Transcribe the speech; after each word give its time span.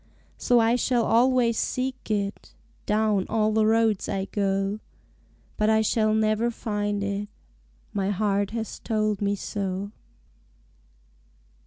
So 0.35 0.57
I 0.59 0.77
shall 0.77 1.03
always 1.05 1.59
seek 1.59 2.09
it 2.09 2.55
Down 2.87 3.27
all 3.29 3.51
the 3.51 3.67
roads 3.67 4.09
I 4.09 4.25
go, 4.25 4.79
But 5.57 5.69
I 5.69 5.81
shall 5.81 6.15
never 6.15 6.49
find 6.49 7.03
it; 7.03 7.27
My 7.93 8.09
heart 8.09 8.49
has 8.49 8.79
told 8.79 9.21
me 9.21 9.35
so. 9.35 9.91